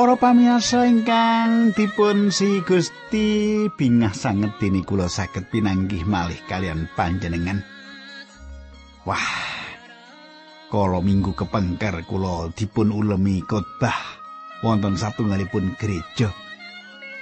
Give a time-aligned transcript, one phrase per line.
[0.00, 7.60] Para pamiyarsa ingkang dipun si Gusti bingah sanget dene kula saged pinanggih malih kalian panjenengan.
[9.04, 9.20] Wah.
[10.72, 13.92] Kala minggu kepengker kula dipun ulemi khotbah
[14.64, 16.32] wonten satunggalipun gereja.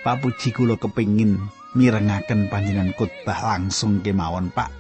[0.07, 1.35] Papuji kula kepingin
[1.75, 4.71] mirengaken panjenengan khotbah langsung kemawon, Pak.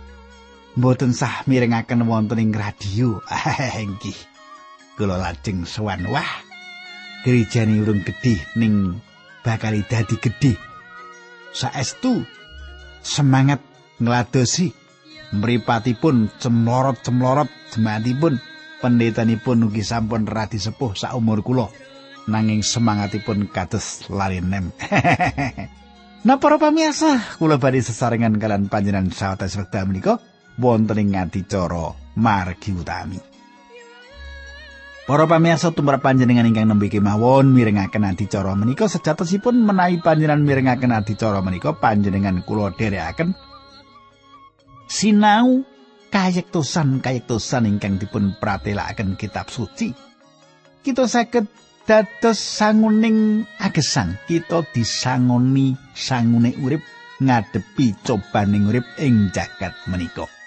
[0.79, 3.19] Mboten sah mirengaken wonten ing radio.
[3.91, 4.19] Nggih.
[4.95, 6.07] Kula lajeng sowan.
[6.07, 6.48] Wah.
[7.23, 8.99] Gerejane urung gedhe ning
[9.43, 10.55] bakal dadi gedhe.
[11.55, 12.23] Saestu
[13.03, 13.65] semangat
[13.99, 14.71] ngladosi
[15.35, 18.41] mripatipun cemlorot-cemlorot jemaatipun
[18.79, 21.67] pendetanipun ugi sampun radi sepuh sak umur kula
[22.29, 24.71] nanging semangatipun kados larinem.
[26.27, 30.15] nah para pamirsa, kula badhe sesarengan kalian panjenengan sawetara wekdal menika
[30.61, 33.28] wonten ing adicara margi utami.
[35.09, 41.41] Para pamirsa tumrap panjenengan ingkang nembe kemawon mirengaken adicara menika sejatosipun menawi panjenengan mirengaken adicara
[41.41, 43.33] menika panjenengan kula dherekaken
[44.85, 45.65] sinau
[46.13, 49.97] kayektosan kayektosan ingkang dipun pratelakaken kitab suci.
[50.85, 51.49] Kita saged
[51.89, 56.85] dados sanguning agesang kita disangoni sangune urip
[57.25, 60.38] ngadepi cobaning urip ing jagat menika.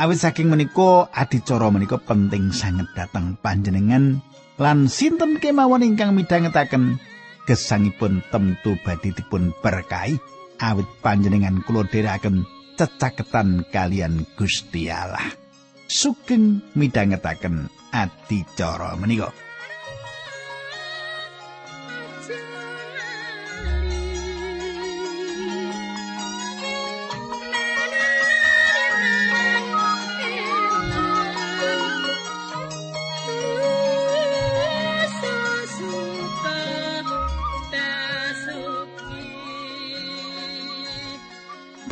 [0.00, 4.24] Awit saking menika adicara menika penting sanget dateng panjenengan
[4.56, 6.96] lan sinten kemawon ingkang midhangetaken
[7.44, 10.16] gesangipun tentu badhe dipun berkahi
[10.56, 12.48] awit panjenengan kula dherekaken
[12.80, 15.36] cecaketan kalian Gusti Allah.
[15.84, 19.28] Sugeng midhangetaken adicara menika.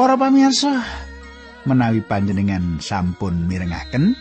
[0.08, 0.88] Para pamirsa,
[1.68, 4.16] menawi panjenengan sampun mirengaken,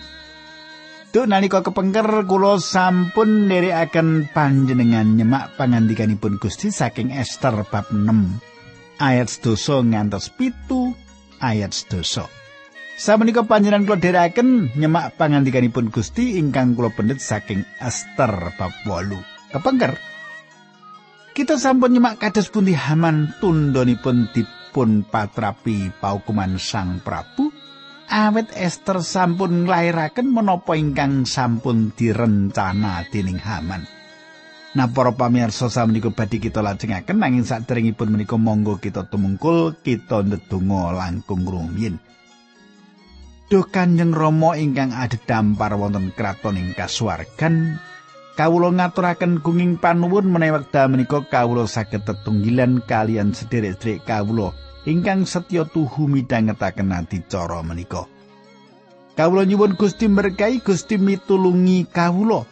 [1.16, 8.04] Duk nalika kepengker kula sampun nderekaken panjenengan nyemak pangandikanipun Gusti saking Ester bab 6
[9.00, 9.56] ayat 2
[9.96, 10.92] ngantos pitu
[11.40, 12.04] ayat 2.
[13.00, 19.56] Samenika panjenengan kula dherekaken nyemak pangandikanipun Gusti ingkang kula pendet saking Ester bab 8.
[19.56, 19.96] Kepengker
[21.32, 27.50] Kita sampun nyemak kados pundi Haman tundhonipun dip pun patrapi paukuman Sang Prabu
[28.06, 33.90] awet Esther sampun nglairaken menapa ingkang sampun direncana dening Haman.
[34.78, 40.94] Nah para pamirsa samenika badhe kita lajengaken nanging saderengipun menika monggo kita tumungkul kita ndedonga
[40.94, 41.98] langkung rumiyin.
[43.50, 47.82] Duh Kanjeng Rama ingkang adhedhampar wonten kraton ing kasuwargan
[48.38, 54.54] Kawula ngaturaken gunging panuwun menawi wekdal menika kawula saged tetunggilan kalian sederek-sederek kawula
[54.88, 58.08] ingkang setya tuhu midhangetaken adicara menika.
[59.20, 62.48] Kawula nyuwun Gusti berkahi Gusti mitulungi kawula.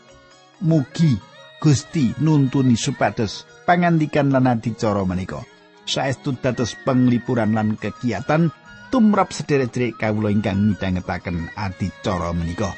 [0.66, 1.16] Mugi
[1.63, 5.47] Gusti nuntuni supados pangandikan lan adicara menika.
[5.85, 8.50] Saestu dados penglipuran lan kegiatan
[8.90, 12.74] tumrap sederek-sederek kawula ingkang midhangetaken adicara menika.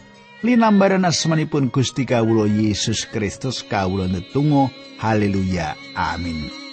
[0.46, 4.69] Linambaran asmanipun Gusti kawula Yesus Kristus kawula netunggal
[5.01, 6.66] haleluya amin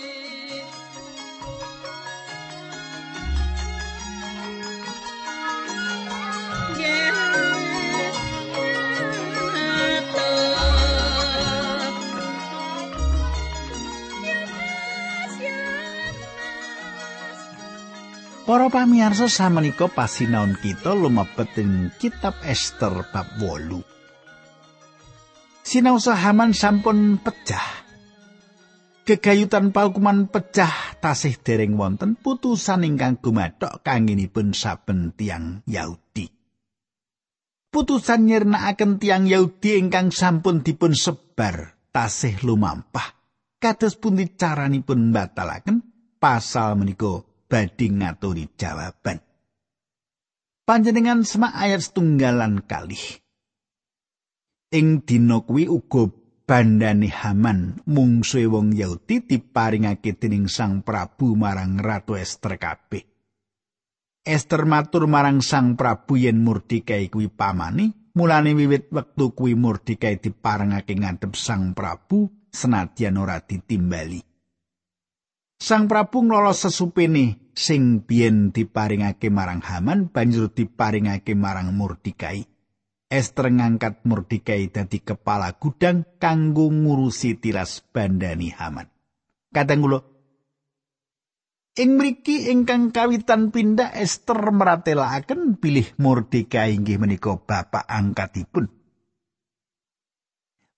[18.64, 23.76] Para pamirsa samenika pasinaon kita lumebet ing kitab Ester bab 8.
[25.61, 27.84] Sinau Haman sampun pecah.
[29.05, 36.25] Gegayutan paukuman pecah tasih dereng wonten putusan ingkang gumathok kangenipun saben tiang Yahudi.
[37.69, 43.12] Putusan nyirnakaken tiang Yahudi ingkang sampun dipun sebar tasih lumampah.
[43.60, 45.84] Kados pundi caranipun batalaken
[46.17, 49.23] pasal menika badhe ngaturi jawaban.
[50.67, 53.23] Panjenengan semak ayat setunggalan kalih.
[54.75, 56.11] Ing dina kuwi uga
[56.51, 63.06] bandane Haman mungsuhe wong Yahudi diparingake dening Sang Prabu marang Ratu Ester kabeh.
[64.27, 70.99] Ester matur marang Sang Prabu yen Mordekai kuwi pamane, mulane wiwit wektu kuwi Mordekai diparengake
[70.99, 74.19] ngadhep Sang Prabu senadyan ora ditimbali.
[75.55, 82.45] Sang Prabu nglolos sesupene sing biyen diparingake marang Haman banjur diparingake marang Mordikai.
[83.09, 88.91] Ester ngangkat Mordekai dadi kepala gudang kanggo ngurusi tiras bandani Haman.
[89.55, 90.01] Kadang kula
[91.75, 98.83] Ing mriki ingkang kawitan pindah Ester meratelaken pilih Mordekai inggih menika bapak angkatipun.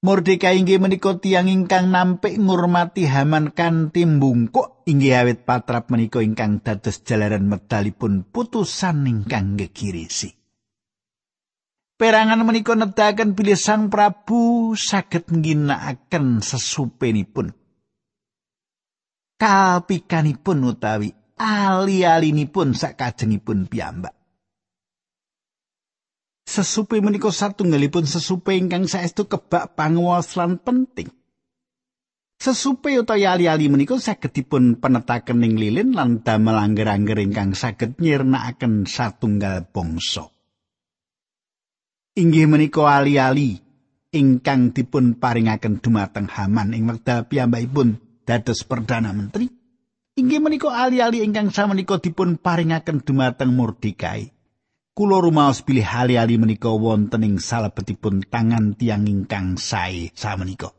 [0.04, 6.60] Mordekai inggih menika tiyang ingkang nampik ngurmati Haman kanthi mbungkuk inggih awit patrap menika ingkang
[6.60, 10.36] dados jalaran medalipun putusan ingkang gegirisi.
[11.96, 17.56] Perangan menika nedahaken bilih Sang Prabu saged ngginakaken sesupenipun.
[19.40, 24.15] Kapikanipun utawi ali-alinipun sakajengipun piyambak.
[26.46, 31.10] Sesupe menika satunggalipun sesupe ingkang saestu kebak panguwas lan penting.
[32.38, 39.66] Sesupe utawi ali-ali menika saged dipun penetaken lilin lan damel angger-angger ingkang saged nyirnakaken satunggal
[39.68, 40.30] bangsa.
[42.16, 43.60] inggih menika ali-ali
[44.16, 49.52] ingkang dipun paringaken dumateng Haman ing wekdal piyambakipun dados perdana menteri
[50.16, 54.32] inggih menika ali-ali ingkang samenika dipun paringaken dumateng Mordekai
[54.96, 60.72] kula rumaos bilih ali-ali menika wonten ing salebetipun tangan tiang ingkang sae samenika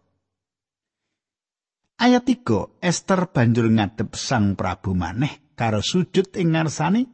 [1.98, 7.10] Ayat 3 Esther banjur ngadep Sang Prabu maneh karo sujud ing ngarsane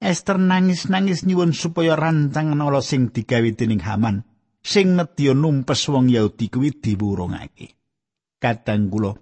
[0.00, 4.22] Esther nangis-nangis nyuwun supaya rancangan Allah sing digawe dening Haman
[4.62, 7.74] sing nedya numpes wong Yahudi kuwi diwurungake.
[8.38, 9.18] Kadang kula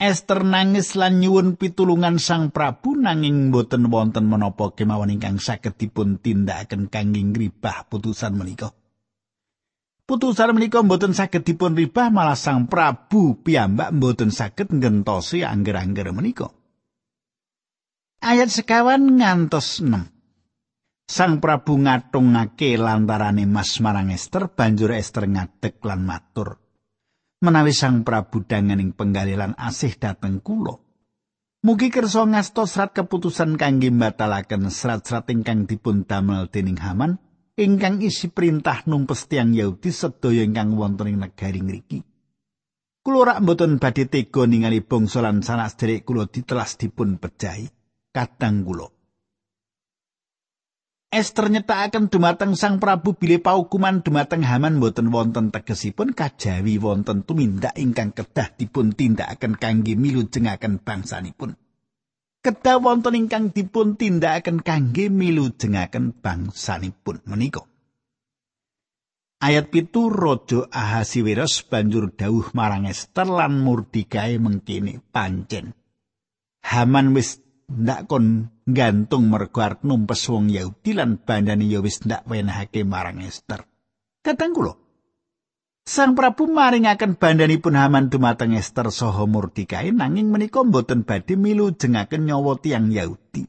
[0.00, 6.16] Esther nangis lan nyuwun pitulungan Sang Prabu nanging boten wonten menapa kemawon ingkang saged dipun
[6.16, 8.72] tindakaken kangge ngribah putusan menika.
[10.08, 16.48] Putusan menika mboten saged dipun ribah malah Sang Prabu piyambak mboten saged ngentosi angger-angger menika.
[18.24, 20.00] Ayat sekawan ngantos 6.
[21.04, 26.56] Sang Prabu ngatungake lantarane Mas marang Ester, banjur Ester ngadeg lan matur.
[27.40, 30.76] Menawi Sang Prabu danganing penggalilan asih dateng kula.
[31.64, 37.16] Mugi kersa ngasta serat keputusan kangge mbatalaken serat-serat ingkang dipun damel dening Haman
[37.56, 42.04] ingkang isi perintah numpes tiang Yahudi sedaya ingkang wonten ing negari ngriki.
[43.00, 47.64] Kula rak mboten badhe tega ningali bangsa lan sanak sederek kula ditelas dipun pejahi.
[48.12, 48.99] kadang kula.
[51.10, 57.74] Ester nyetakaken dumateng Sang Prabu bilih paukuman dumateng Haman boten wonten tegesipun kajawi wonten tumindak
[57.74, 61.58] ingkang kedah dipun tindakaken kangge milujengaken bangsanipun.
[62.46, 67.66] Kedah wonten ingkang dipun tindakaken kangge milujengaken bangsanipun menika.
[69.42, 75.74] Ayat pitu Raja Ahasiweros banjur dawuh marang Ester lan Murdikae mengkene pancen.
[76.62, 82.26] Haman wis ndak kon gantung mergo arep numpes wong Yahudi lan bandane ya wis ndak
[82.26, 83.62] wenehake marang Esther.
[84.20, 84.74] Kadang kula
[85.90, 92.28] Sang Prabu maringaken bandanipun Haman dumateng Esther saha Mordekai nanging menika mboten badhe milu jengaken
[92.30, 93.48] nyawa tiang Yahudi.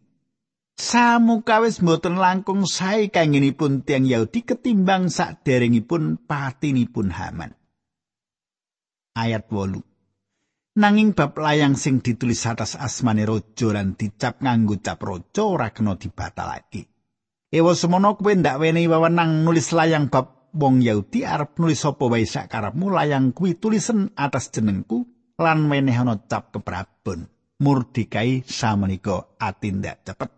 [0.79, 7.53] Samukawis mboten langkung sae kangenipun tiang Yahudi ketimbang saderengipun patinipun Haman.
[9.13, 9.90] Ayat 8
[10.71, 15.99] Nanging bab layang sing ditulis atas asmane raja lan dicap nganggo cap raja ora kena
[15.99, 16.87] dibatalake.
[17.51, 22.23] Ewa semono kowe ndak wenehi wewenang nulis layang bab wong Yahudi arep nulis sapa wae
[22.23, 25.03] sakarepmu layang kuwi tulisen atas jenengku
[25.35, 27.27] lan wenehana cap keprabon.
[27.59, 30.31] Murdikai samenika atindak cepet.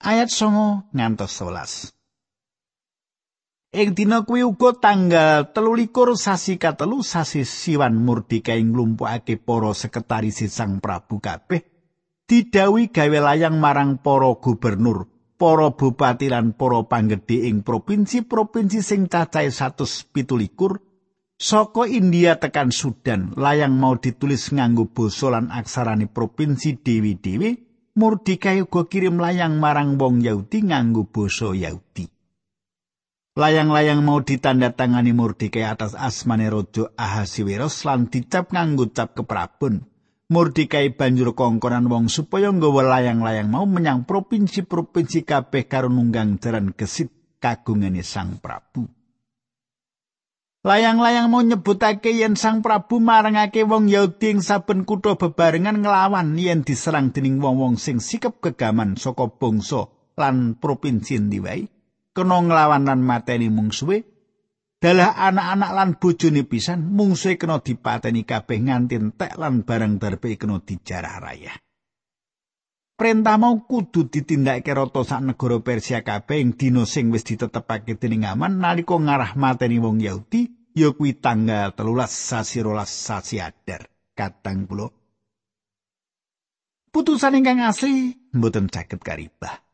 [0.00, 1.95] Ayat songo ngantos 11.
[3.76, 10.80] Ing dina kuwi uga tanggal telulikur sasi katelu sasi siwan murdika nglumpukake para sekretaris Sang
[10.80, 11.60] Prabu kabeh
[12.24, 19.52] didawi gawe layang marang para gubernur, para bupati lan para panggedhe ing provinsi-provinsi sing cacahe
[19.52, 20.16] 117
[21.36, 23.36] saka India tekan Sudan.
[23.36, 27.68] Layang mau ditulis nganggo basa lan aksarane provinsi dewi-dewi.
[28.00, 32.15] Murdika uga kirim layang marang wong Yahudi nganggo basa Yahudi.
[33.36, 39.84] Layang-layang mau ditandatangani Mordekai atas asmane Raja Ahasiweros lan dicap nganggo cap keprabun.
[40.32, 47.12] Mordekai banjur kongkonan wong supaya nggawa layang-layang mau menyang provinsi-provinsi kabeh karo nunggang jaran gesit
[47.36, 48.88] kagungane Sang Prabu.
[50.64, 56.64] Layang-layang mau nyebutake yen Sang Prabu marangake wong Yahudi ing saben kutha bebarengan nglawan yen
[56.64, 61.75] diserang dening wong-wong sing sikep kegaman saka bangsa lan provinsi ndi
[62.16, 64.08] kena nglawan lan mateni mungsuhe
[64.80, 70.64] dalah anak-anak lan bojone pisan mungsuhe kena dipateni kabeh nganti entek lan barang darbe kena
[70.64, 71.52] dijarah raya
[72.96, 78.24] Perintah mau kudu ditindakake rata sak negara Persia kabeh ing dina sing wis ditetepake dening
[78.24, 83.92] Aman nalika ngarah mateni wong Yahudi ya kuwi tanggal telulas sasi rolas sasi Adar.
[84.16, 84.96] Katang pulo.
[86.88, 89.65] Putusan ingkang asli mboten caket karibah.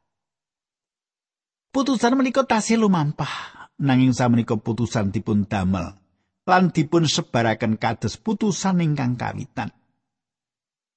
[1.73, 5.97] Putusan menika tasih lumampah nanging samenika putusan dipun damel
[6.45, 9.73] lan dipun sebaraken kados putusan ingkang kawitan.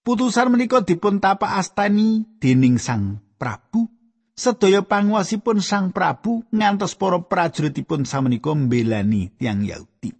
[0.03, 3.87] Putusan menika dipun tapak astani dening Sang Prabu.
[4.35, 10.11] Sedaya panguwasipun Sang Prabu ngantos para prajuritipun samenika mbelani tiang Yahudi.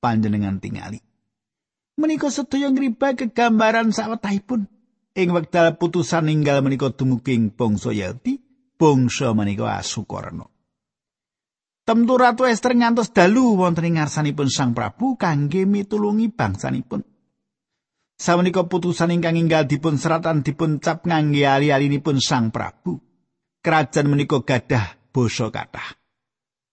[0.00, 1.04] Panjenengan tingali.
[2.00, 4.72] Menika sedaya ngriba kegambaran sawetahipun
[5.12, 8.47] ing wekdal putusan ninggal menika dumugi bangsa Yahudi,
[8.78, 10.46] bangsa menika Asukarna.
[11.82, 17.00] Temtu Ratu Ester ngantos dalu wonten ing ngarsanipun Sang Prabu kangge mitulungi bangsanipun.
[18.18, 23.00] Sawenika putusan ingkang inggal dipun seratan dipun cap ngangge ali-alinipun Sang Prabu.
[23.64, 25.96] Kerajaan menika gadah basa kathah.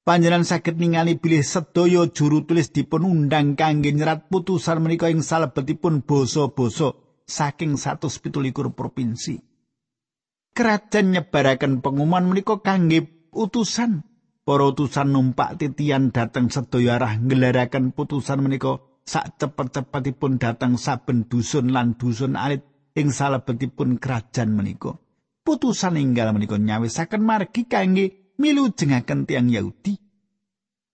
[0.05, 6.03] Panjenengan saged ningali bilih sedaya juru tulis dipun undang kangge nyerat putusan menika ing salebetipun
[6.03, 6.93] basa-basa
[7.23, 8.19] saking 117
[8.75, 9.54] provinsi.
[10.55, 14.07] Kerajaan nyebaraken pengumuman menika kangge utusan.
[14.47, 21.75] Para utusan numpak titian dateng sedaya arah ngelaraken putusan menika sak cepet-cepetipun datang saben dusun
[21.75, 22.63] lan dusun alit
[22.95, 24.95] ing salebetipun kerajaan menika.
[25.43, 29.99] Putusan enggal menika nyawisaken margi kangge milu jengaken tiang Yahudi.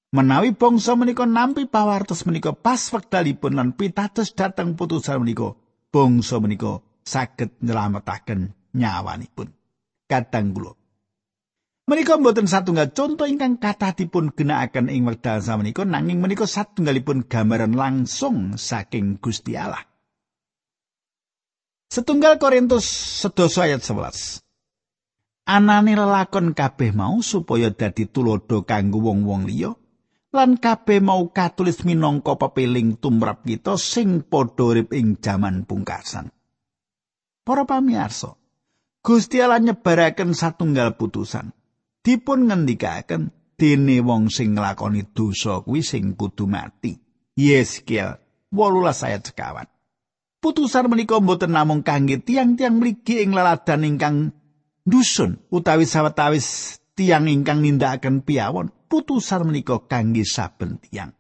[0.09, 5.53] Menawi bangsa menika nampi pawartos menika pas wektalipun lan pitados dateng putusan menika,
[5.93, 9.49] bangsa menika saged nyelametaken nyawanipun.
[10.07, 10.73] Kadang kula
[11.91, 17.75] Menika mboten satunggal contoh ingkang kathah dipun ginakaken ing wekdal samenika nanging menika satunggalipun gambaran
[17.75, 19.83] langsung saking Gusti Allah.
[21.91, 22.87] Setunggal Korintus
[23.19, 24.39] sedoso ayat 11.
[25.51, 29.75] Anane lelakon kabeh mau supaya dadi tulodo kanggo wong-wong liya
[30.31, 36.31] lan kabeh mau katulis minangka pepiling tumrap kita sing padha ing jaman pungkasan.
[37.43, 38.39] Para pamirsa,
[39.01, 41.53] Gusti Allah nyebaraken satunggal putusan.
[42.01, 46.97] dipun ngendikaken dene wong sing nglakoni dosa kuwi sing kudu mati.
[47.37, 48.17] Yeskiel
[48.51, 49.69] 18 ayat sekawan.
[50.41, 54.17] Putusan menika mboten namung kangge tiang-tiang mligi ing laladan ingkang
[54.81, 58.73] dusun utawi sawetawis tiang ingkang nindakaken piawon.
[58.89, 61.13] Putusan menika kangge saben tiang.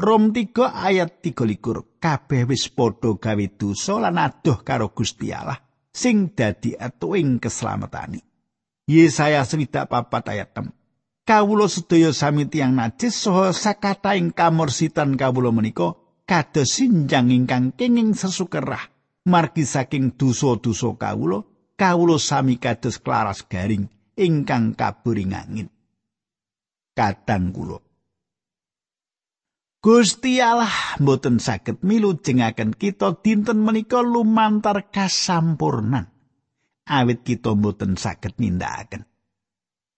[0.00, 6.32] Rom 3 ayat 23 kabeh wis padha gawe dosa lan adoh karo Gusti Allah sing
[6.34, 8.22] dadi atuing keslametane.
[8.90, 10.74] Yesaya swidak papat ayat 6.
[11.26, 15.94] Kawula sedaya sami tiyang najis saha sakata ing kamursitan kawula menika
[16.26, 18.90] kados sinjang ingkang kenging sesukerah
[19.30, 21.46] margi saking dosa-dosa kawula
[21.78, 23.86] kawula sami kados klaras garing
[24.18, 25.68] ingkang kaburing angin.
[26.98, 27.78] Kadang kula
[29.80, 36.12] Gusti Allah mboten saged milu jengaken kita dinten menika lumantar kasampurnan.
[36.84, 39.08] awit kita mboten saged nindakaken.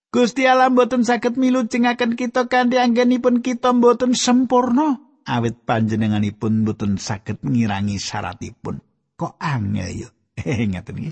[0.07, 6.95] Gusti Allah mboten saged milu jengaken kita kanthi anggenipun kita mboten sempurna awit panjenenganipun mboten
[6.95, 8.79] saged ngirangi syaratipun.
[9.19, 10.09] Kok angel yo.
[10.47, 11.11] Eh ngaten iki.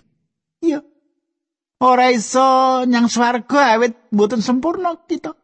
[0.64, 0.80] Iya.
[1.84, 5.36] Ora iso nyang swarga awit mboten sempurna kita.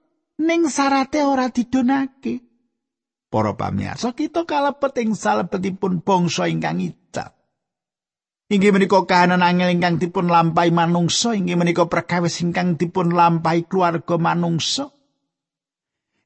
[0.48, 2.47] Ning syarate ora didonake.
[3.38, 7.38] Para pamirsa kita kalebet ing salebetipun bangsa ingkang icap.
[8.50, 14.18] Inggih menika kahanan angel ingkang dipun lampahi manungsa, inggih menika perkawis ingkang dipun lampahi keluarga
[14.18, 14.90] manungsa.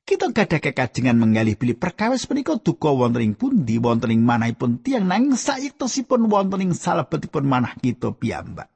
[0.08, 5.12] Kita gadah kekajengan menggalih bilih perkawis menika duka wonten ing pundi wonten ing manahipun tiyang
[5.12, 8.72] nanging sayektosipun wonten ing salebetipun manah kita piyambak.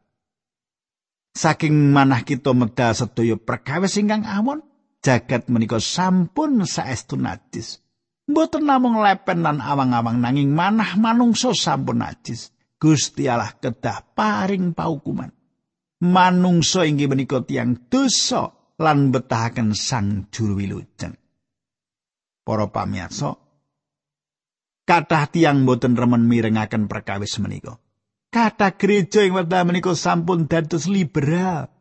[1.31, 4.59] Saking manah kita medal sedaya perkawis ingkang awon,
[4.99, 7.84] jagat menika sampun saestu najis.
[8.25, 12.49] Mboten namung lepen lan awang-awang nanging manah manungsa sampun najis.
[12.81, 15.29] Gusti Allah kedah paring paukuman.
[16.01, 18.51] Manungsa inggih menika tiyang dosa
[18.81, 21.15] lan betahaken Sang Juru Wilujeng.
[22.45, 23.33] Para pamirsa,
[24.85, 27.79] kathah tiyang boten remen mirengaken perkawis menika.
[28.29, 31.71] Kathah gereja ing wekdal menika sampun dados liberal.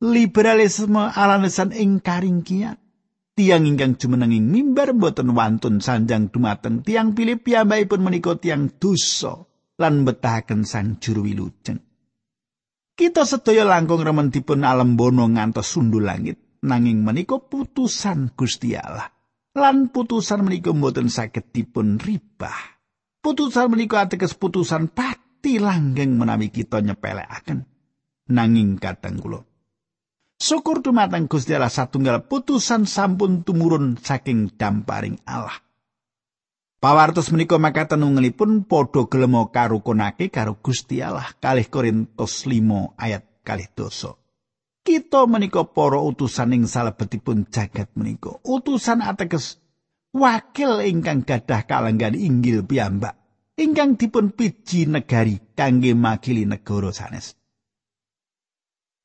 [0.00, 2.80] Liberalisme alasan ing karingkian.
[3.40, 9.48] Tiang ingkang jumenenging mimbar boten wantun sanjang dumateng tiang pilih piyambakipun menika tiang dosa.
[9.80, 11.80] lan betahaken sang juru wilujeng.
[12.92, 19.08] Kita sedaya langkung remen dipun alembono ngantos sundul langit, nanging menika putusan Gusti Allah.
[19.56, 22.76] Lan putusan menika mboten saged dipun ribah.
[23.24, 27.64] Putusan menika ateges putusan pati langgeng menawi kita nyepelekaken.
[28.30, 29.42] nanging kadang kula
[30.40, 35.60] syukur dumateng Gusti Allah satunggal putusan sampun tumurun saking damparing Allah
[36.80, 43.68] Pawartos menika makaten ungelipun padha gelem karukunake karo Gusti Allah kalih Korintus 5 ayat kalih
[43.76, 44.16] dosa.
[44.80, 48.40] Kita menika para utusan ing salebetipun jagat menika.
[48.48, 49.60] Utusan ateges
[50.16, 53.20] wakil ingkang gadah kalenggan inggil piyambak
[53.60, 57.39] ingkang dipun piji negari kangge makili negara sanes.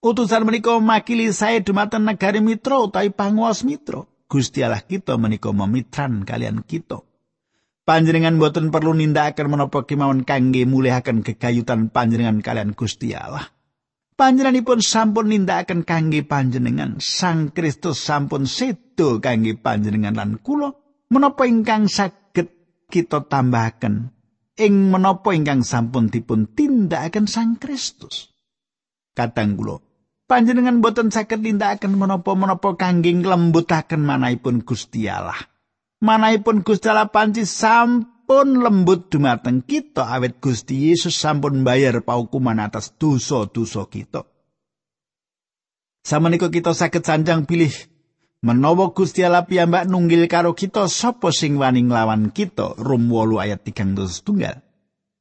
[0.06, 4.06] Utusan menika makili saya dumateng negari mitra utawi panguwas mitra.
[4.30, 7.02] Gusti Allah kita menika memitran kalian kita.
[7.90, 13.50] Panjenengan boten perlu nindakaken menapa kemawon kangge mulihaken kegayutan panjenengan kalian Gusti Allah.
[14.14, 17.02] Panjenenganipun sampun nindakaken kangge panjenengan.
[17.02, 20.70] Sang Kristus sampun sedo kangge panjenengan lan kula
[21.10, 22.54] menapa ingkang saged
[22.94, 24.14] kita tambahaken
[24.54, 28.30] ing menapa ingkang sampun dipun tindakaken Sang Kristus.
[29.18, 29.85] Kadang kula
[30.25, 35.38] panjenengan boten saged nindakaken menapa-menapa kangge nglembutaken manahipun Gusti Allah.
[36.05, 42.94] manahipun Gusti Allah panci sampun lembut dumateng kita awet Gusti Yesus sampun bayar paukuman atas
[42.98, 44.25] dosa-dosa kita.
[46.05, 47.74] Samenika kita saged sanjang pilih
[48.46, 53.65] menawa Gusti Allah piyambak nunggil karo kita sapa sing wani nglawan kita Rum 8 ayat
[53.65, 54.64] 3 tunggal.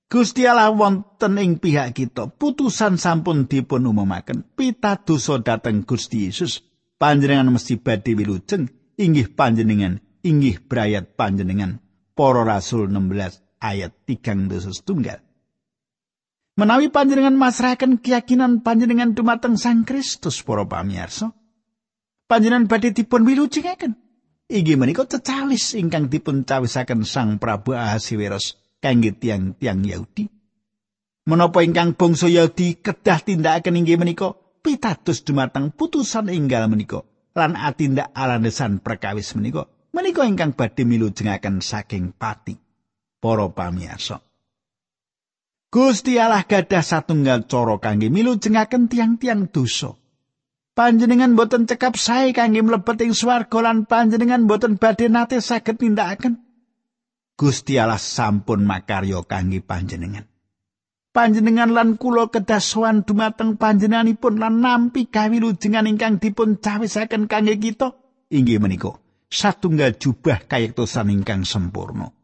[0.08, 6.62] Gusti Allah wonten ing pihak kita putusan sampun dipun umumaken pitadosa dhateng Gusti Yesus.
[6.94, 8.70] Panjenengan mesti badhe wilujeng.
[8.94, 11.84] Inggih panjenengan inggih brayat panjenengan.
[12.16, 15.20] Para rasul 16 ayat 3 dosa tunggal.
[16.54, 21.34] Menawi panjenengan masrahaken keyakinan panjenengan dumateng Sang Kristus para pamirsa,
[22.30, 23.98] panjenengan badhe dipun wilujengaken.
[24.46, 30.28] Inggih menika cecawis ingkang dipun cawisaken Sang Prabu Ahasiweros kangge tiang-tiang Yahudi.
[31.24, 34.36] Menapa ingkang bangsa Yahudi kedah tindakaken inggih menika?
[34.60, 37.00] Pitados dumateng putusan enggal menika
[37.32, 39.64] lan atindak alandesan perkawis menika.
[39.96, 42.60] Menika ingkang badhe milujengaken saking pati
[43.24, 44.20] para pamirsa.
[45.72, 49.96] Gusti Allah gadah satunggal cara kangge milujengaken tiang-tiang dosa.
[50.74, 56.44] Panjenengan boten cekap sae kangge mlebet ing swarga lan panjenengan boten badhe nate saged nindakaken
[57.34, 60.26] Gusti Allah sampun makarya kangge panjenengan
[61.14, 67.94] panjenengan lan kula kedah sowan dumateng panjenenganipun lan nampi kawilujengan ingkang dipun cawisaken kangge kita
[68.30, 72.14] inggih menika satunggal jubah kayektosan ingkang sempurna.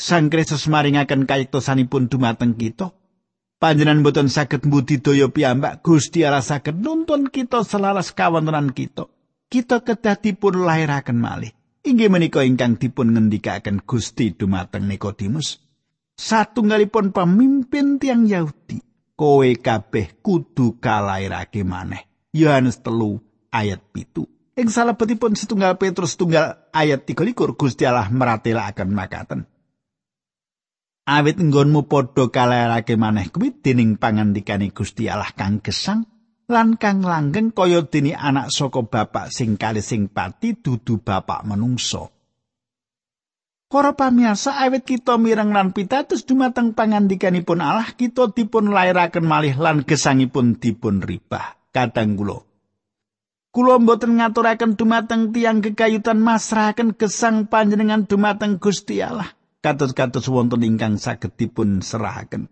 [0.00, 2.94] Sang Kristus maringaken kayektosanipun dumateng kita.
[3.60, 9.12] Panjenengan boten saged mbudidaya piyambak Gusti Allah saged nuntun kita selaras kawontenan kita.
[9.52, 11.52] Kita kedah dipun lairaken malih.
[11.80, 15.64] Inggih menika ingkang dipun ngendikaken Gusti dumateng Nikodemus.
[16.12, 18.84] Satunggalipun pemimpin tiang Yahudi.
[19.16, 22.04] Kowe kabeh kudu kalairake maneh.
[22.36, 24.28] Yohanes telu ayat pitu.
[24.60, 29.40] Ing salebetipun setunggal Petrus setunggal ayat 23 Gusti Allah meratelaken makaten.
[31.08, 36.04] Awit nggonmu padha kalerake maneh kuwi dening pangandikane Gusti Allah kang gesang
[36.50, 42.10] lan kang langgeng kaya dene anak saka bapak sing kali sing pati dudu bapak menungso.
[43.70, 49.86] Para pamirsa awit kita mireng lan pitados dumateng pangandikanipun Allah kita dipun lairaken malih lan
[49.86, 51.54] gesangipun dipun ribah.
[51.70, 52.50] Kadang kula
[53.50, 59.26] Kulo mboten ngaturaken dumateng tiang kekayutan masrahaken gesang panjenengan dumateng Gusti Allah.
[59.58, 62.46] Kados-kados wonten ingkang saged dipun serahaken.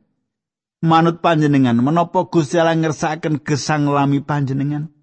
[0.79, 4.95] Manut panjenengan menapa Gusti Allah ngersakaken gesang lami panjenengan?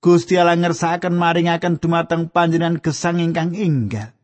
[0.00, 4.16] Gusti Allah ngersakaken maringaken dumateng panjenengan gesang ingkang inggal.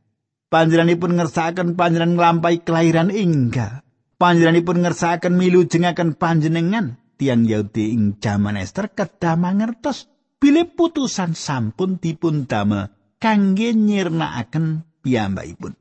[0.49, 3.85] Panjenenganipun ngersakaken panjenengan nglampahi kelahiran inggal.
[4.17, 10.09] Panjenenganipun ngersakaken milu jengaken panjenengan tiang Yahudi ing jaman Ester kedah mangertos
[10.41, 12.89] bilih putusan sampun dipun damel
[13.21, 15.77] kangge nyirnakaken piyambakipun.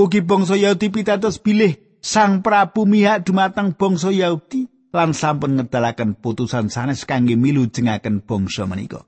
[0.00, 6.70] Ugi bangsa Yahudi pitados bilih Sang Prabu mihak dumateng bangsa Yahudi lan sampun ngedalaken putusan
[6.70, 9.02] sanes kangge milu jengaken bangsa menika.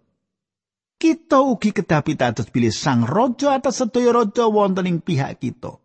[0.99, 5.79] Kita ugi kedah pitados bilih Sang Raja atas sedaya raja wonten ing pihak kita.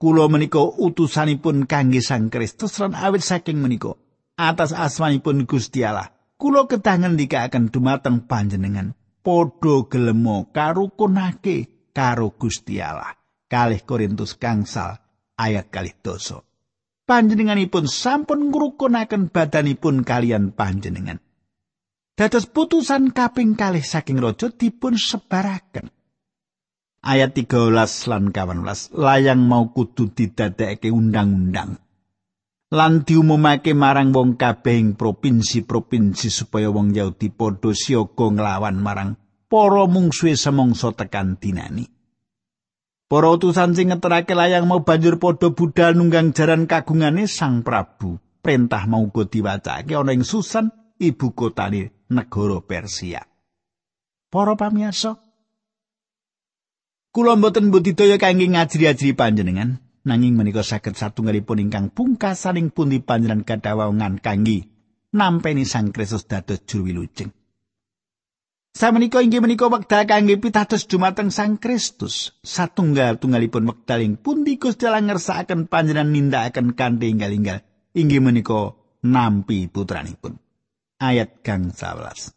[0.00, 4.00] Kula menika utusanipun kangge Sang Kristus lan awit saking menika
[4.40, 13.12] atas asmanipun Gusti Allah kula kedah ngendikaken dumateng panjenengan padha gelemo karukunake karo Gusti Allah
[13.52, 14.96] kalih Korintus gangsal
[15.36, 16.53] ayat kalih doso
[17.04, 21.20] panjenenganipun sampun ngrukunaken badanipun kalian panjenengan.
[22.14, 25.90] Dados putusan kaping kalih saking raja dipun sebaraken.
[27.04, 31.76] Ayat 13 lan 18 layang mau kudu didadekake undang-undang.
[32.72, 39.10] Lan diumumake marang wong kabeh provinsi-provinsi supaya wong Yahudi padha siaga nglawan marang
[39.52, 41.93] para mungsuhe semangsa tekan dinani.
[43.04, 48.16] Para utusan sing ngeterake layang mau banjur padha budal nunggang jaran kagungane Sang Prabu.
[48.40, 50.68] Perintah mau uga diwacake ana ing Susan,
[51.00, 53.24] ibu kotane negara Persia.
[54.28, 55.16] Para pamirsa,
[57.08, 64.20] kula mboten budidaya kangge ngajri-ajri panjenengan, nanging menika saged satunggalipun ingkang pungkasaning pundi panjenengan kadhawangan
[64.20, 64.68] kangge
[65.14, 67.30] nampeni Sang Kristus dados juru wilujeng.
[68.74, 72.34] Samenika inggih menika wekdal kangge pitados dumateng Sang Kristus.
[72.42, 77.62] Satunggal tunggalipun wekdal ing pundi Gusti Allah ngersakaken panjenengan nindakaken kanthi inggal-inggal
[77.94, 78.74] inggih menika
[79.06, 80.42] nampi putranipun.
[80.98, 82.34] Ayat kang 11.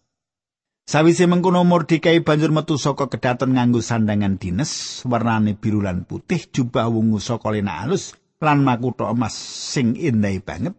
[0.86, 6.86] Sawise mengkono Mordekai banjur metu saka kedaton nganggo sandangan dines warnane biru lan putih, jubah
[6.86, 9.34] wungu saka lena alus lan makutha emas
[9.74, 10.78] sing indah banget.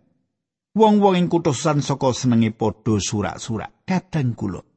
[0.79, 4.68] Wong-wong ing kutusan saka senenge padha surak-surak kadang kula.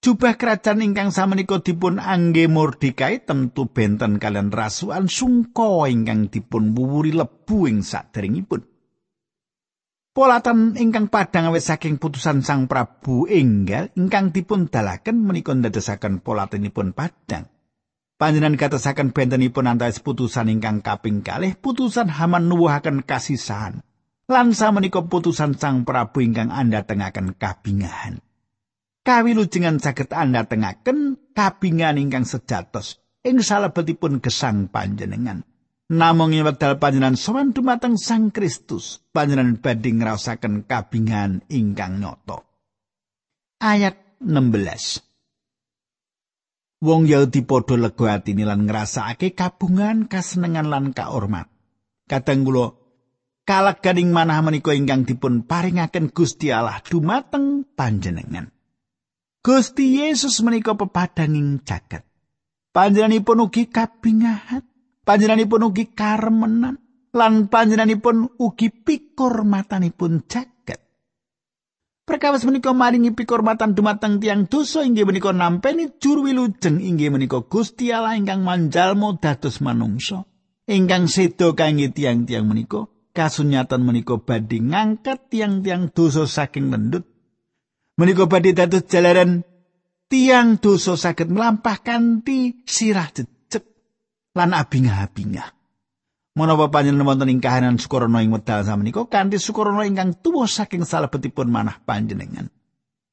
[0.00, 7.12] Jubah kerajaan ingkang samenika dipun angge Mordekai tentu benten kalian rasuan sungko ingkang dipun wuwuri
[7.12, 8.64] lebu ing saderengipun.
[10.16, 16.96] Polatan ingkang padhang awet saking putusan Sang Prabu enggal ingkang dipun dalaken menika ndadosaken polatenipun
[16.96, 17.52] padhang.
[18.16, 23.84] Panjenengan katasaken bentenipun antawis putusan ingkang kaping kalih putusan Haman nuwuhaken kasisahan.
[24.32, 28.24] Lan menika putusan Sang Prabu ingkang anda tengaken kabingahan.
[29.00, 35.44] Kawilujengan saged anda tengaken kabingahan ingkang sejatos ing salebetipun gesang panjenengan.
[35.90, 42.46] Namung ing wekdal panjenengan sowan dumateng Sang Kristus, panjenengan badhe ngrasaken kabingan ingkang nyata.
[43.58, 45.02] Ayat 16.
[46.80, 51.50] Wong Yahudi padha lega atine lan ngrasakake kabungan kasenengan lan kaurmat.
[52.06, 52.72] Kadang kula
[53.44, 58.59] kalaganing manah menika ingkang dipun paringaken Gusti Allah dumateng panjenengan.
[59.40, 62.04] Gusti Yesus menika pepadanging jagat.
[62.76, 64.62] Panjenenganipun ugi kabingahan
[65.02, 66.78] panjenenganipun ugi karemenan
[67.10, 70.78] lan panjenenganipun ugi pikurmatanipun jagat.
[72.06, 77.90] Perkawis menika maringi pikurmatan dumateng tiang dosa inggih menika nampeni juru wilujeng inggih menika Gusti
[77.90, 80.28] Allah ingkang manjalmo dados manungsa.
[80.70, 87.09] Ingkang sedo kangge tiang-tiang menika kasunyatan menika badhe ngangkat tiang-tiang dosa saking lendut.
[88.00, 89.44] Menika badhe dados jalaran
[90.08, 93.12] tiang dosa saged melampah kanthi sirah
[94.32, 95.52] lan abingah-abingah.
[96.32, 101.52] Menapa panjenengan wonten ing kahanan Sukarana ing wedal samenika kanthi Sukarana ingkang tuwa saking salebetipun
[101.52, 102.48] manah panjenengan.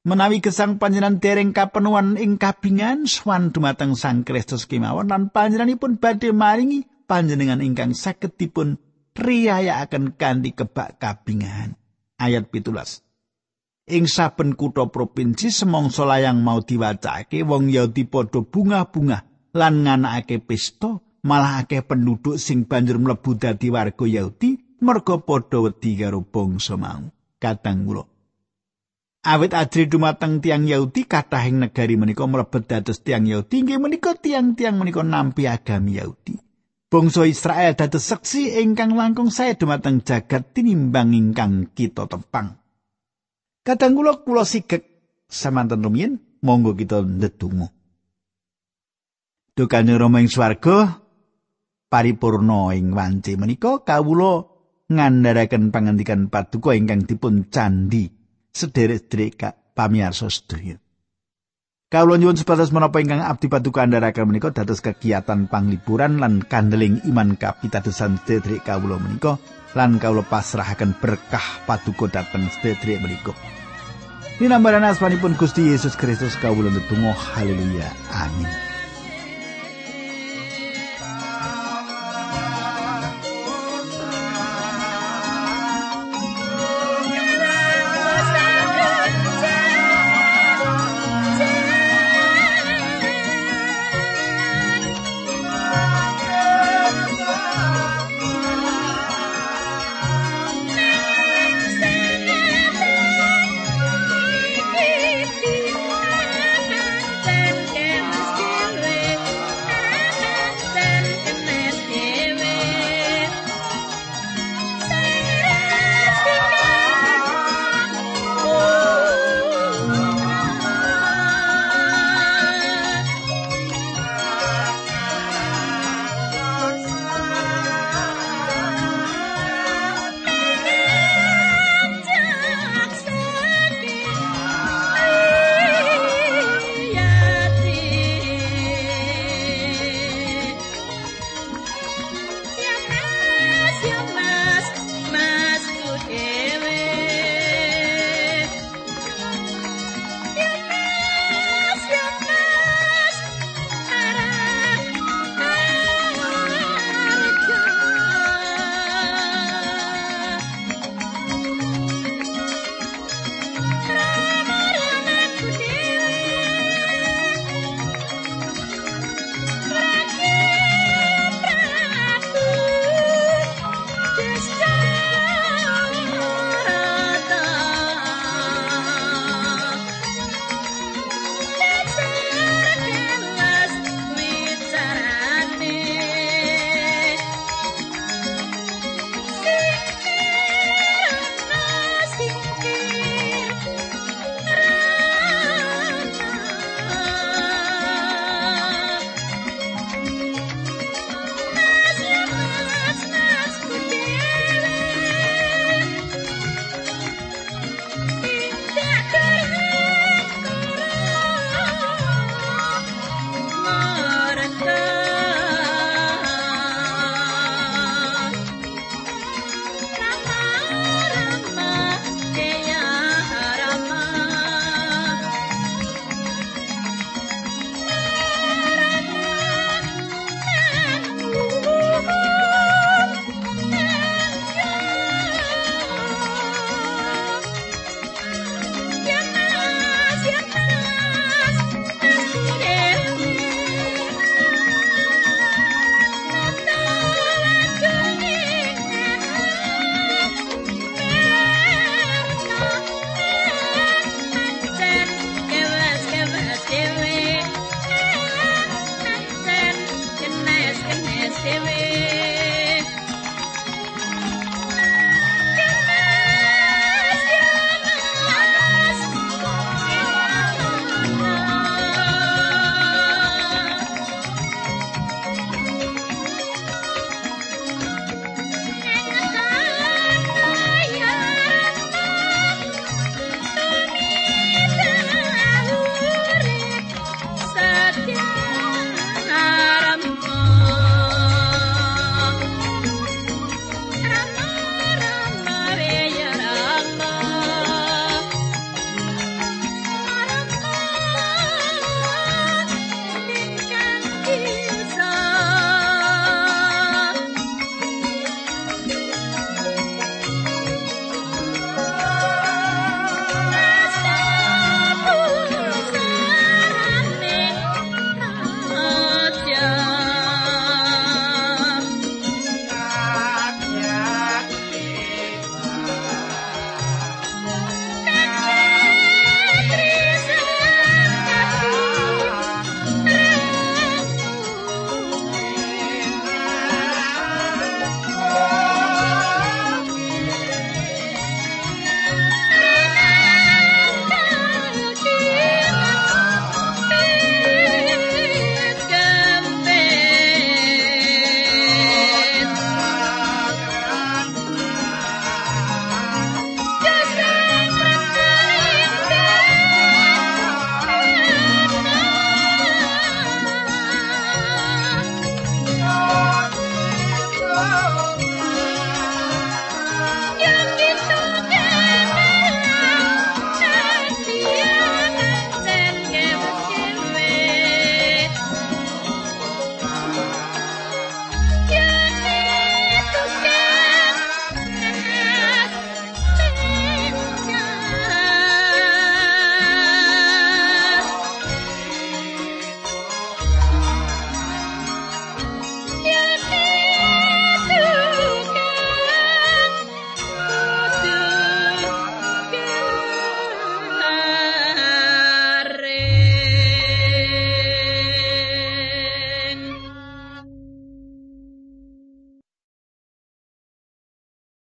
[0.08, 6.32] Menawi gesang panjenengan dereng kapenuan ing kabingan swan dumateng Sang Kristus kemawon lan panjenenganipun badhe
[6.32, 8.80] maringi panjenengan ingkang saged dipun
[9.12, 11.76] riyayakaken kanthi kebak kabingan.
[12.16, 13.07] Ayat 17.
[13.88, 19.24] Ing saben kutha provinsi semangsa layang mau diwacake wong Yahudi padha bunga-bunga
[19.56, 25.96] lan nganakake pesta malah akeh penduduk sing banjur mlebu dadi warga Yahudi merga padha wedi
[25.96, 27.08] karo bangsa mau.
[27.40, 28.04] Kadang kula
[29.24, 34.76] Awit ajri dumateng tiang Yahudi kathahing negari menika mlebet dados tiang Yahudi inggih menika tiang-tiang
[34.76, 36.36] menika nampi agami Yahudi.
[36.92, 42.67] Bangsa Israel dados seksi ingkang langkung saya dumateng jagat tinimbang ingkang kita tepang.
[43.68, 44.80] Kadang kula kula sigek
[45.28, 47.68] samanten rumiyin monggo kita ndedonga.
[49.52, 51.04] Dukane Rama ing swarga
[51.92, 54.48] paripurna ing wanci menika kawula
[54.88, 58.08] ngandharaken pangandikan paduka ingkang dipun candi
[58.56, 60.80] sederek-sederek pamirsa sedaya.
[61.92, 67.36] Kawula nyuwun sebatas menapa ingkang abdi paduka andharaken menika dados kegiatan panglipuran lan kandeling iman
[67.36, 69.36] kapitadosan sederek kawula menika
[69.76, 73.57] lan kawula pasrahaken berkah paduka dhateng sederek menika.
[74.38, 77.90] Dinambaran asmanipun Gusti Yesus Kristus kawula netunggal haleluya.
[78.14, 78.67] Amin